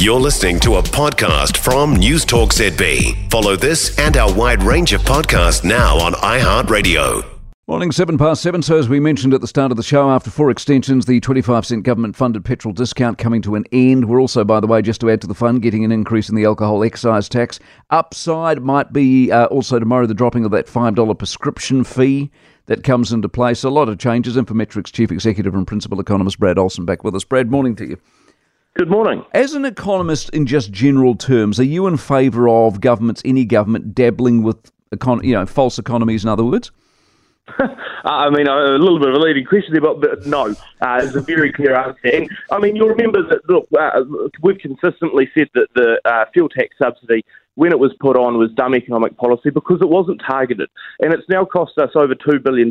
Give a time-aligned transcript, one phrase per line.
[0.00, 3.30] You're listening to a podcast from News Talk ZB.
[3.30, 7.22] Follow this and our wide range of podcasts now on iHeartRadio.
[7.66, 8.62] Morning, seven past seven.
[8.62, 11.66] So, as we mentioned at the start of the show, after four extensions, the 25
[11.66, 14.08] cent government funded petrol discount coming to an end.
[14.08, 16.34] We're also, by the way, just to add to the fun, getting an increase in
[16.34, 17.60] the alcohol excise tax.
[17.90, 22.30] Upside might be uh, also tomorrow the dropping of that $5 prescription fee
[22.64, 23.64] that comes into place.
[23.64, 24.36] A lot of changes.
[24.36, 27.22] Infometrics Chief Executive and Principal Economist Brad Olsen back with us.
[27.22, 27.98] Brad, morning to you.
[28.74, 29.24] Good morning.
[29.34, 33.96] As an economist, in just general terms, are you in favour of governments, any government,
[33.96, 36.22] dabbling with, econ- you know, false economies?
[36.22, 36.70] In other words.
[38.04, 41.14] I mean, a little bit of a leading question there, but, but no, uh, it's
[41.14, 42.06] a very clear answer.
[42.06, 44.02] And I mean, you'll remember that look, uh,
[44.42, 47.24] we've consistently said that the uh, fuel tax subsidy
[47.56, 50.70] when it was put on was dumb economic policy because it wasn't targeted.
[51.00, 52.70] And it's now cost us over $2 billion.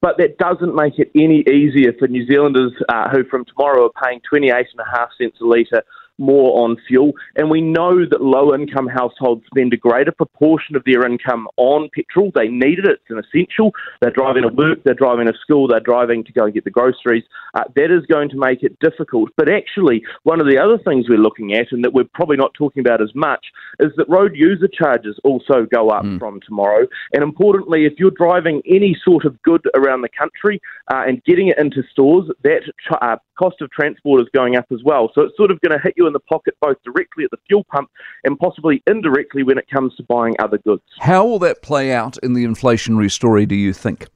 [0.00, 4.02] But that doesn't make it any easier for New Zealanders uh, who from tomorrow are
[4.04, 5.82] paying 28.5 cents a litre
[6.18, 7.12] more on fuel.
[7.36, 11.88] And we know that low income households spend a greater proportion of their income on
[11.94, 12.32] petrol.
[12.34, 13.72] They need it, it's an essential.
[14.00, 16.70] They're driving to work, they're driving to school, they're driving to go and get the
[16.70, 17.24] groceries.
[17.54, 19.30] Uh, that is going to make it difficult.
[19.36, 22.54] But actually, one of the other things we're looking at, and that we're probably not
[22.54, 23.46] talking about as much,
[23.80, 26.18] is that road user charges also go up mm.
[26.18, 26.86] from tomorrow.
[27.12, 30.60] And importantly, if you're driving any sort of good around the country
[30.92, 32.62] uh, and getting it into stores, that
[33.00, 35.10] uh, cost of transport is going up as well.
[35.14, 37.38] So it's sort of going to hit you in the pocket both directly at the
[37.48, 37.90] fuel pump
[38.24, 40.82] and possibly indirectly when it comes to buying other goods.
[41.00, 44.06] How will that play out in the inflationary story, do you think?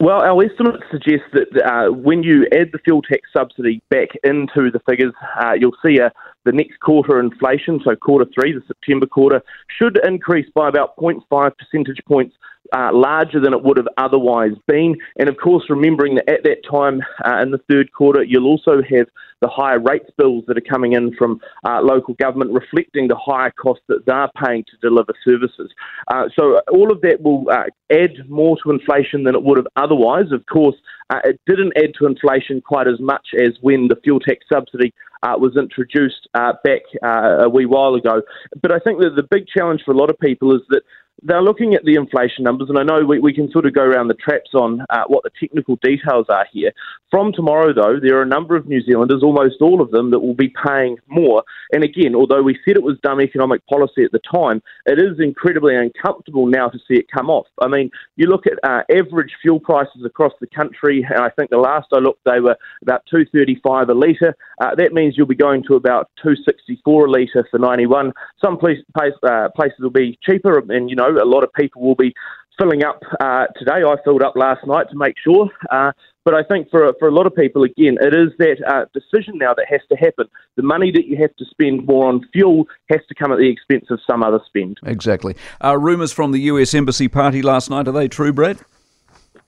[0.00, 4.70] Well, our estimates suggest that uh, when you add the fuel tax subsidy back into
[4.70, 6.12] the figures, uh, you'll see a,
[6.44, 11.52] the next quarter inflation, so quarter three, the September quarter, should increase by about 0.5
[11.56, 12.34] percentage points
[12.72, 14.96] uh, larger than it would have otherwise been.
[15.18, 18.82] And of course, remembering that at that time uh, in the third quarter, you'll also
[18.82, 19.06] have
[19.40, 23.50] the higher rates bills that are coming in from uh, local government, reflecting the higher
[23.50, 25.70] costs that they're paying to deliver services.
[26.08, 29.66] Uh, so all of that will uh, add more to inflation than it would have
[29.76, 30.30] otherwise.
[30.32, 30.76] Of course,
[31.10, 34.94] uh, it didn't add to inflation quite as much as when the fuel tax subsidy
[35.22, 38.22] uh, was introduced uh, back uh, a wee while ago.
[38.60, 40.82] But I think that the big challenge for a lot of people is that
[41.22, 43.82] they're looking at the inflation numbers, and I know we, we can sort of go
[43.82, 46.72] around the traps on uh, what the technical details are here.
[47.10, 50.20] From tomorrow, though, there are a number of New Zealanders, almost all of them, that
[50.20, 51.42] will be paying more.
[51.72, 55.20] And again, although we said it was dumb economic policy at the time, it is
[55.20, 57.46] incredibly uncomfortable now to see it come off.
[57.60, 61.50] I mean, you look at uh, average fuel prices across the country, and I think
[61.50, 64.34] the last I looked, they were about two thirty-five a litre.
[64.60, 68.12] Uh, that means you'll be going to about two sixty-four a litre for ninety-one.
[68.42, 71.82] Some place, place, uh, places will be cheaper, and you know a lot of people
[71.82, 72.14] will be
[72.58, 73.82] filling up uh, today.
[73.84, 75.48] I filled up last night to make sure.
[75.70, 75.92] Uh,
[76.24, 79.38] but I think for, for a lot of people, again, it is that uh, decision
[79.38, 80.26] now that has to happen.
[80.56, 83.50] The money that you have to spend more on fuel has to come at the
[83.50, 84.78] expense of some other spend.
[84.84, 85.34] Exactly.
[85.62, 88.58] Uh, rumours from the US Embassy party last night, are they true, Brad?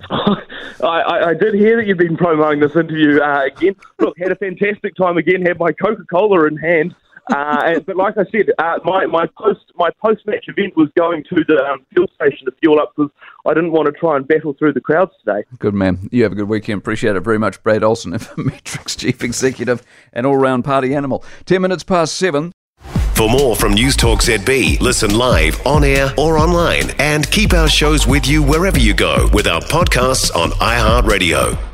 [0.10, 3.76] I, I, did hear that you've been promoting this interview uh, again.
[4.00, 5.42] Look, had a fantastic time again.
[5.42, 6.94] Had my Coca Cola in hand.
[7.30, 11.24] Uh, but like I said, uh, my my post my post match event was going
[11.24, 13.12] to the um, fuel station to fuel up because
[13.46, 15.44] I didn't want to try and battle through the crowds today.
[15.58, 16.08] Good man.
[16.10, 16.78] You have a good weekend.
[16.78, 19.82] Appreciate it very much, Brad Olsen, Infometrics Chief Executive
[20.12, 21.24] and all round party animal.
[21.44, 22.52] Ten minutes past seven.
[23.14, 27.68] For more from News Talk ZB, listen live, on air, or online, and keep our
[27.68, 31.71] shows with you wherever you go with our podcasts on iHeartRadio.